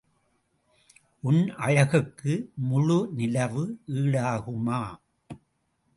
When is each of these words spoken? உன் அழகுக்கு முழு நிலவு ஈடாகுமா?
உன் 1.23 1.41
அழகுக்கு 1.57 2.33
முழு 2.69 2.99
நிலவு 3.15 3.63
ஈடாகுமா? 3.93 4.81